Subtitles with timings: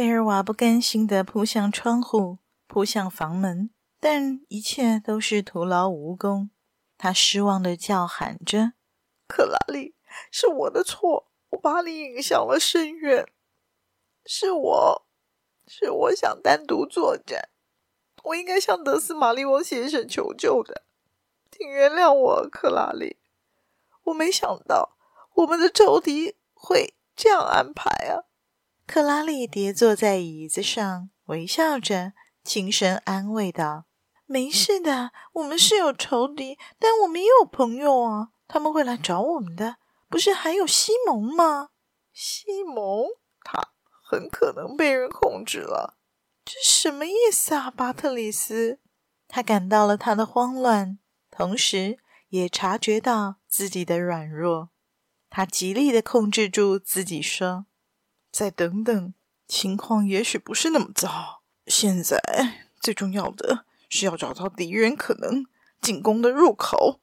[0.00, 3.68] 贝尔瓦不甘心地扑向窗户，扑向房门，
[4.00, 6.48] 但一切都是徒劳无功。
[6.96, 8.72] 他失望地叫喊着
[9.28, 9.94] ：“克拉丽，
[10.30, 13.28] 是我的错，我把你引向了深渊。
[14.24, 15.06] 是我，
[15.66, 17.50] 是我想单独作战，
[18.22, 20.84] 我应该向德斯玛利翁先生求救的，
[21.50, 23.18] 请原谅我，克拉丽。
[24.04, 24.96] 我没想到
[25.34, 28.24] 我们的仇敌会这样安排啊。”
[28.92, 33.84] 克拉丽跌坐在椅子上，微笑着，轻声安慰道
[34.26, 39.76] ：“没事的，我们是有仇敌，但我们也有朋友啊，他们会来找我们的。
[40.08, 41.68] 不是还有西蒙吗？
[42.12, 43.06] 西蒙，
[43.44, 43.62] 他
[44.02, 45.96] 很可能被人控制了。
[46.44, 48.80] 这什么意思啊，巴特里斯？”
[49.28, 50.98] 他感到了他的慌乱，
[51.30, 54.70] 同时也察觉到自己的软弱。
[55.28, 57.66] 他极力的控制住自己，说。
[58.30, 59.14] 再等等，
[59.46, 61.42] 情况也许不是那么糟。
[61.66, 62.20] 现在
[62.80, 65.44] 最重要的是要找到敌人可能
[65.80, 67.00] 进攻的入口。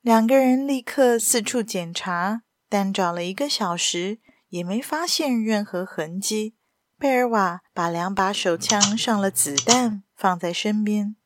[0.00, 6.54] 两个人立刻四处检查，但找了一个小时也没发现任何痕迹。
[6.98, 11.16] 贝尔瓦把两把手枪上了子弹，放在身边。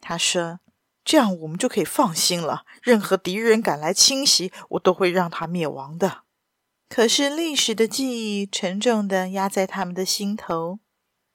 [0.00, 0.60] 他说
[1.04, 2.64] ：“这样我们就可以放心了。
[2.82, 6.22] 任何敌人赶来侵袭，我都会让他灭亡的。”
[6.94, 10.78] 可是历史的记忆沉重的压在他们的心头，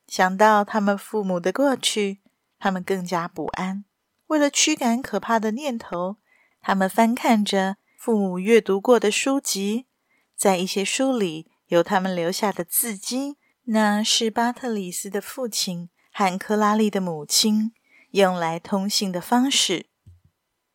[0.07, 2.21] 想到他们父母的过去，
[2.57, 3.83] 他们更加不安。
[4.27, 6.15] 为了驱赶可怕的念头，
[6.61, 9.87] 他们翻看着父母阅读过的书籍，
[10.33, 13.35] 在一些书里有他们留下的字迹，
[13.65, 17.73] 那是巴特里斯的父亲和克拉丽的母亲
[18.11, 19.87] 用来通信的方式。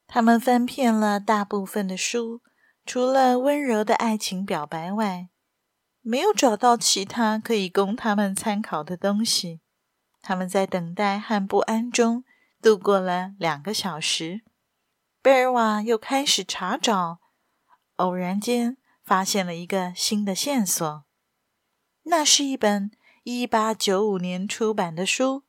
[0.07, 2.43] 他们翻遍了大部分的书。
[2.87, 5.29] 除了温柔的爱情表白外，
[6.03, 9.63] 没有找到其他可以供他们参考的东西。
[10.21, 12.25] 他们在等待和不安中
[12.61, 14.43] 度过了两个小时。
[15.23, 17.21] 贝尔瓦又开始查找，
[17.97, 21.05] 偶然间发现了一个新的线索。
[22.03, 22.91] 那是一本
[23.23, 25.45] 一八九五年出版的书。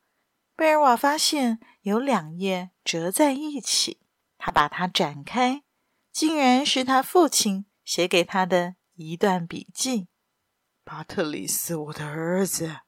[0.56, 4.00] 贝尔瓦发现有两页折在一起，
[4.38, 5.64] 他把它展开。
[6.16, 10.08] 竟然是他父亲写给他的一段笔记。
[10.82, 12.78] 巴特里斯，我的儿子，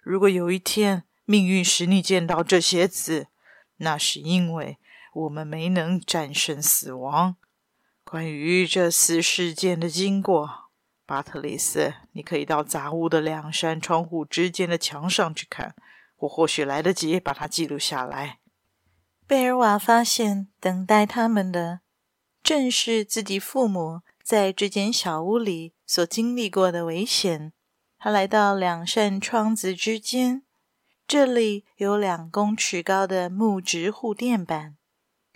[0.00, 3.26] 如果有一天命运使你见到这些字，
[3.76, 4.78] 那是因为
[5.12, 7.36] 我们没能战胜死亡。
[8.04, 10.70] 关于这次事件的经过，
[11.04, 15.76] 巴特里斯，你可以到杂物的两扇窗户之间的墙上去看，
[16.20, 18.38] 我或许来得及把它记录下来。
[19.26, 21.80] 贝尔瓦发现，等待他们的。
[22.48, 27.52] 正是自己父母在这间小屋里所经历过的危险。
[27.98, 30.44] 他来到两扇窗子之间，
[31.06, 34.78] 这里有两公尺高的木质护垫板。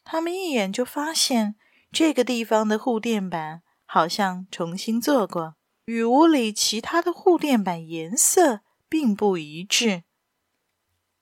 [0.03, 1.57] 他们一眼就发现，
[1.91, 10.05] 这个地方的护垫板好像重新做过，与屋里其他的护垫板颜色并不一致。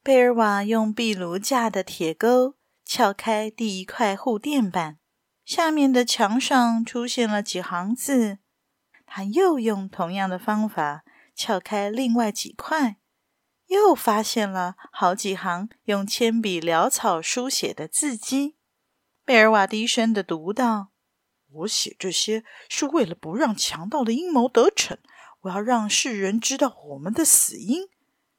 [0.04, 4.99] 贝尔瓦用壁炉架的铁钩撬开第一块护垫板。
[5.50, 8.38] 下面的墙上出现了几行字，
[9.04, 11.02] 他又用同样的方法
[11.34, 12.98] 撬开另外几块，
[13.66, 18.54] 又发现了好几行用铅笔潦草书写的字迹。
[19.24, 20.92] 贝尔瓦低声的读道
[21.50, 24.98] ：“我写这些是为了不让强盗的阴谋得逞，
[25.41, 27.88] 我要让世人知道我们的死因。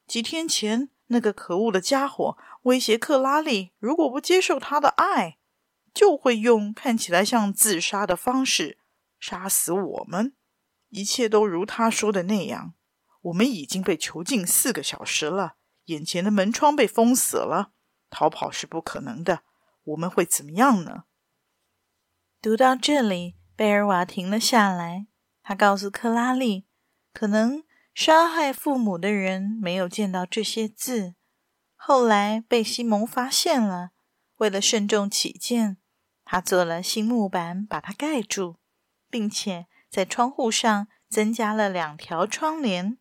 [0.07, 5.39] 几天前，那个可恶的家伙威胁克拉丽，如果不接受他的爱。”
[5.93, 8.77] 就会用看起来像自杀的方式
[9.19, 10.35] 杀死我们。
[10.89, 12.73] 一切都如他说的那样。
[13.21, 15.55] 我们已经被囚禁四个小时了，
[15.85, 17.71] 眼前的门窗被封死了，
[18.09, 19.43] 逃跑是不可能的。
[19.83, 21.03] 我们会怎么样呢？
[22.41, 25.07] 读到这里，贝尔瓦停了下来。
[25.43, 26.65] 他告诉克拉丽，
[27.13, 31.15] 可能杀害父母的人没有见到这些字，
[31.75, 33.91] 后来被西蒙发现了。
[34.37, 35.77] 为了慎重起见。
[36.31, 38.55] 他做了新木板，把它盖住，
[39.09, 42.97] 并且在窗户上增加了两条窗帘。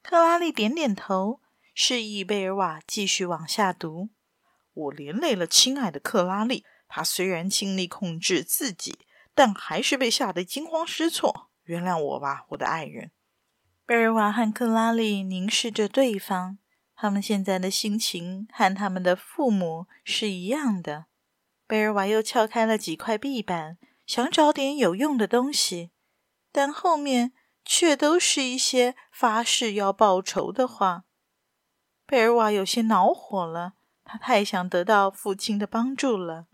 [0.00, 1.40] 克拉丽点点头，
[1.74, 4.10] 示意贝尔瓦继续往下读。
[4.72, 9.00] 我连累了亲爱的克拉丽，她虽然尽力控制自己，
[9.34, 11.50] 但还是被吓得惊慌失措。
[11.64, 13.10] 原谅我吧，我的爱人。
[13.84, 16.58] 贝尔瓦和克拉丽凝视着对方，
[16.94, 21.06] 他们现在的心情和他们的父母是一样的。
[21.66, 25.90] 贝尔瓦又撬开了几块壁板，想找点有用的东西，
[26.52, 27.32] 但后面
[27.64, 31.04] 却都是一些发誓要报仇的话。
[32.06, 33.74] 贝尔瓦有些恼火了，
[34.04, 36.46] 他太想得到父亲的帮助了。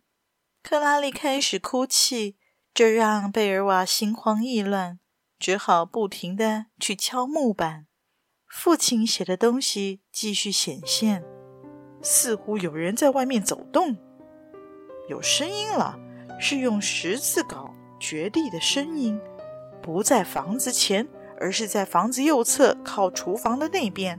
[0.63, 2.39] 克拉丽开始哭泣，
[2.73, 4.99] 这让贝尔瓦心慌意乱，
[5.39, 7.87] 只好不停地去敲木板。
[8.47, 11.23] 父亲写的东西继续显现，
[12.01, 13.99] 似乎有人在外面走动。
[15.13, 15.95] 有声音了，
[16.41, 17.71] 是用十字镐
[18.01, 19.21] 掘地的声音，
[19.83, 21.07] 不在房子前，
[21.39, 24.19] 而是在房子右侧靠厨房的那边。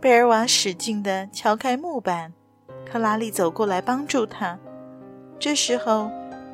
[0.00, 2.32] 贝尔瓦使劲地敲开木板，
[2.86, 4.56] 克拉丽走过来帮助他。
[5.36, 6.08] 这时候，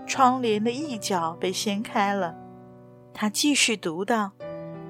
[0.06, 2.34] 窗帘的一角被掀开了，
[3.12, 4.32] 他继续读道：“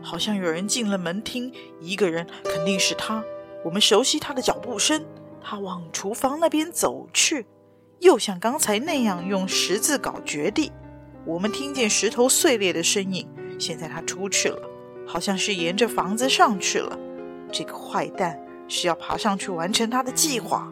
[0.00, 3.24] 好像有人进了门厅，一个人，肯定是他。
[3.64, 5.04] 我们熟悉他的脚步声，
[5.42, 7.46] 他往厨房那边走去。”
[8.00, 10.70] 又像刚才那样用十字镐掘地，
[11.24, 13.26] 我们听见石头碎裂的声音。
[13.58, 14.60] 现在他出去了，
[15.06, 16.98] 好像是沿着房子上去了。
[17.50, 18.38] 这个坏蛋
[18.68, 20.70] 是要爬上去完成他的计划。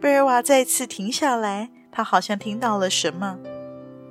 [0.00, 3.38] 贝尔瓦再次停下来，他好像听到了什么。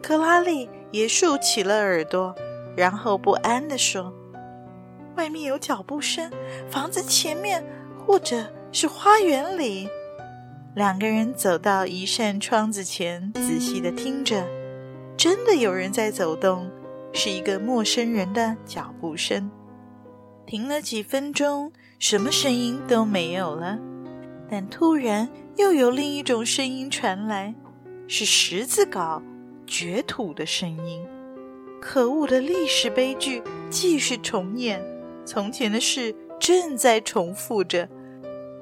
[0.01, 2.35] 克拉丽也竖起了耳朵，
[2.75, 4.13] 然后不安地说
[5.17, 6.31] ：“外面有脚步声，
[6.69, 7.63] 房子前面，
[8.05, 9.89] 或者是花园里。”
[10.75, 14.43] 两个人走到一扇窗子前，仔细地听着，
[15.15, 16.67] 真的有人在走动，
[17.13, 19.51] 是一个陌生人的脚步声。
[20.47, 23.77] 停了几分钟，什么声音都没有了，
[24.49, 27.53] 但突然又有另一种声音传来，
[28.07, 29.21] 是十字镐
[29.67, 31.05] 掘土的声音。
[31.79, 34.81] 可恶的历史悲剧继续重演，
[35.23, 37.87] 从前的事正在重复着。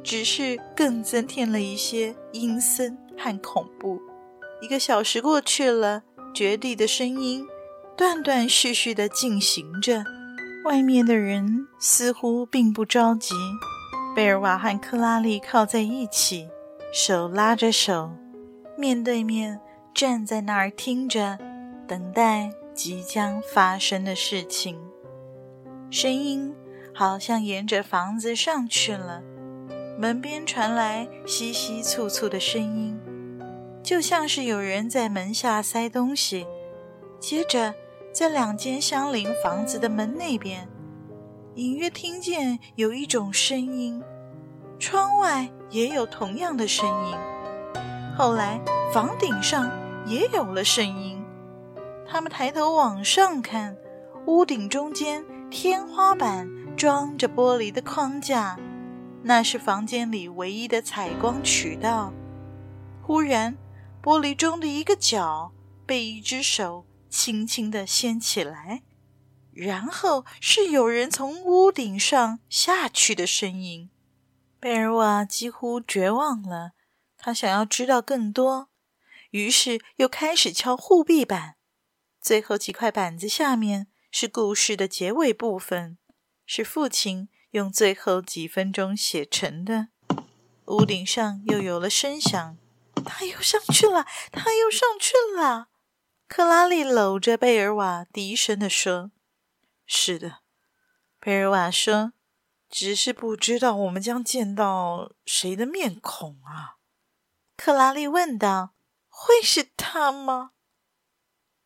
[0.04, 4.00] 只是更增添了一些阴森和恐怖。
[4.62, 6.04] 一个小时过去了，
[6.34, 7.46] 掘地的声音
[7.98, 10.04] 断断续续的进行着。
[10.66, 13.34] 外面的人似乎并不着急。
[14.16, 16.48] 贝尔瓦和克拉丽靠在一起，
[16.94, 18.12] 手拉着手，
[18.78, 19.60] 面对面
[19.94, 21.40] 站在那儿听着，
[21.88, 24.78] 等待即将发生的事情。
[25.90, 26.54] 声音
[26.94, 29.24] 好像沿着房子上去了。
[30.02, 33.00] 门边传来窸窸窣窣的声音，
[33.84, 36.48] 就像是有人在门下塞东西。
[37.20, 37.72] 接着，
[38.12, 40.68] 在两间相邻房子的门那边，
[41.54, 44.02] 隐约听见有一种声音，
[44.80, 47.16] 窗外也有同样的声音。
[48.18, 48.60] 后来，
[48.92, 49.70] 房顶上
[50.08, 51.24] 也有了声音。
[52.08, 53.78] 他们抬头往上看，
[54.26, 58.58] 屋顶中间天花板装着玻璃的框架。
[59.24, 62.12] 那是房间里唯一的采光渠道。
[63.04, 63.56] 忽然，
[64.02, 65.54] 玻璃中的一个角
[65.86, 68.84] 被一只手轻轻地掀起来，
[69.54, 73.90] 然后是有人从屋顶上下去的声音。
[74.60, 76.72] 贝尔瓦几乎绝望了，
[77.18, 78.70] 他想要知道更多，
[79.32, 81.56] 于是又开始敲护壁板。
[82.20, 85.98] 最后几块板子下面是故事的结尾部分，
[86.46, 87.30] 是父亲。
[87.52, 89.90] 用最后几分钟写成的。
[90.66, 92.58] 屋顶上又有了声响，
[93.06, 95.68] 他又上去了，他又上去了。
[96.28, 99.12] 克拉丽搂着贝尔瓦，低声地说
[99.86, 100.40] ：“是的。”
[101.20, 102.14] 贝尔瓦说
[102.70, 106.78] ：“只是不知道我们将见到谁的面孔啊。”
[107.58, 108.74] 克拉丽问道
[109.10, 110.52] ：“会是他吗？”“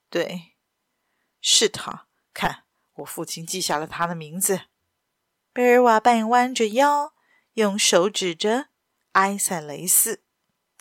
[0.10, 0.56] 对，
[1.40, 2.08] 是他。
[2.34, 2.64] 看，
[2.96, 4.62] 我父亲记下了他的名字。”
[5.56, 7.14] 贝尔瓦半弯着腰，
[7.54, 8.66] 用手指着
[9.14, 10.22] 埃塞雷斯，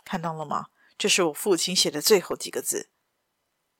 [0.04, 0.66] 看到了吗？
[0.99, 2.90] 这是我父亲写的最后几个字。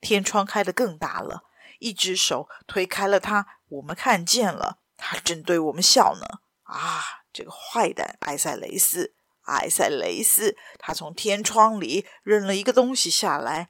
[0.01, 1.43] 天窗开得更大了，
[1.81, 6.39] 一只手推开了它，我们看见了，他正对我们笑呢。
[6.63, 13.69] 啊，这个坏蛋埃塞雷斯，埃塞雷斯，他从天窗里扔了一个东西下来，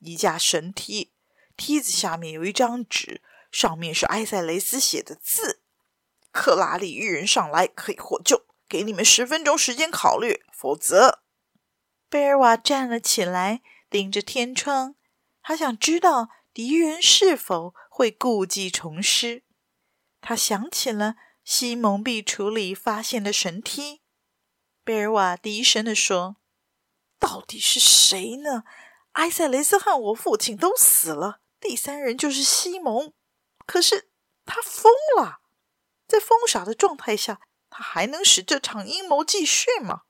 [0.00, 1.14] 一架神梯，
[1.56, 5.62] 梯子下面有一张纸，上面是埃塞雷斯写的字。
[6.36, 11.22] 克拉丽一人上来可以获救，给你们十分钟时间考虑，否则……
[12.10, 14.94] 贝尔瓦站了起来，盯着天窗，
[15.42, 19.42] 他想知道敌人是否会故技重施。
[20.20, 24.02] 他想起了西蒙壁橱里发现的神梯。
[24.84, 26.36] 贝尔瓦低声地说
[27.18, 28.64] ：“到底是谁呢？
[29.12, 33.12] 埃塞雷斯和我父亲都死了，第三人就是西蒙。
[33.66, 34.10] 可是
[34.44, 35.40] 他疯了，
[36.06, 40.02] 在疯傻的状态下，他还能使这场阴谋继续吗？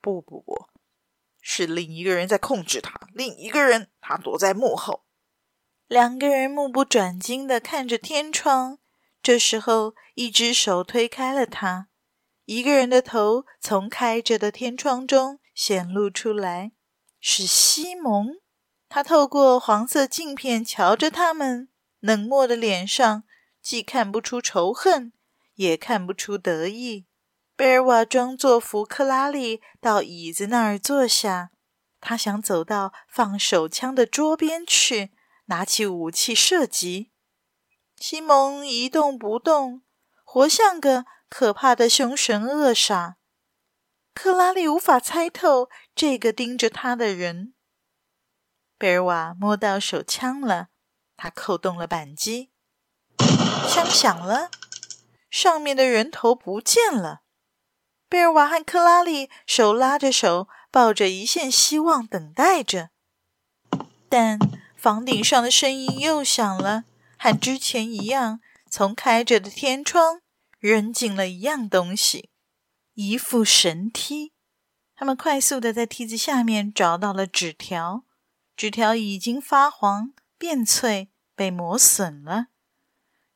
[0.00, 0.68] 不不不，
[1.40, 5.04] 是另一个人在控制他，另一个人他躲在幕后。”
[5.88, 8.78] 两个人目不转睛地看着天窗。
[9.22, 11.88] 这时候，一只手推开了他，
[12.44, 16.72] 一个人的头从开着的天窗中显露出来，
[17.20, 18.38] 是西蒙。
[18.88, 21.68] 他透过黄色镜片瞧着他们，
[22.00, 23.24] 冷漠的脸上
[23.60, 25.12] 既看不出仇恨，
[25.58, 27.06] 也看不出得意。
[27.54, 31.50] 贝尔瓦装作扶克拉丽到椅子那儿坐下，
[32.00, 35.10] 他想走到放手枪的桌边去，
[35.46, 37.10] 拿起武器射击。
[37.96, 39.82] 西蒙一动不动，
[40.24, 43.14] 活像个可怕的凶神恶煞。
[44.14, 47.54] 克拉丽无法猜透这个盯着他的人。
[48.78, 50.68] 贝尔瓦摸到手枪了，
[51.16, 52.52] 他扣动了扳机，
[53.68, 54.50] 枪响了，
[55.30, 57.22] 上面的人头不见了。
[58.08, 62.90] 贝尔瓦和克拉丽手拉着手，抱着一线希望，等待着。
[64.08, 64.38] 但
[64.76, 66.84] 房顶上的声音又响了。
[67.18, 70.20] 和之前一样，从开着的天窗
[70.60, 72.30] 扔进了一样东西，
[72.94, 74.32] 一副神梯。
[74.94, 78.04] 他们快速地在梯子下面找到了纸条，
[78.56, 82.46] 纸条已经发黄、变脆、被磨损了。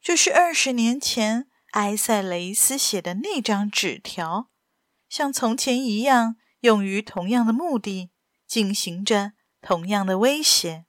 [0.00, 4.48] 这是二十年前埃塞雷斯写的那张纸条，
[5.08, 8.10] 像从前一样，用于同样的目的，
[8.46, 10.84] 进行着同样的威胁。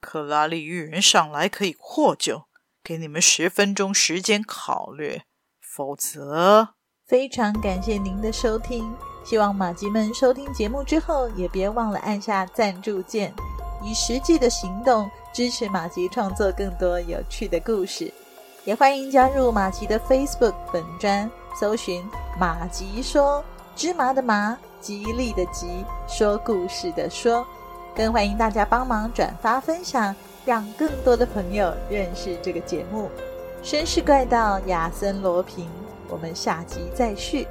[0.00, 2.48] 克拉丽预言上来可以获救，
[2.82, 5.22] 给你们十分钟时间考虑，
[5.60, 6.74] 否则……
[7.06, 8.92] 非常感谢您的收听，
[9.24, 13.32] 希望马吉们收听节目之后也别忘了按下赞助键，
[13.84, 18.12] 以实际的行动支持马吉创作更多有趣的故事。
[18.64, 21.28] 也欢迎加入马吉的 Facebook 粉专，
[21.58, 22.04] 搜寻
[22.38, 23.42] “马吉说
[23.74, 27.44] 芝麻的麻，吉利的吉，说故事的说”。
[27.94, 30.14] 更欢迎大家帮忙转发分享，
[30.46, 33.10] 让更多的朋友认识这个节目。
[33.64, 35.68] 绅士怪盗亚森罗平，
[36.08, 37.48] 我们下集再续。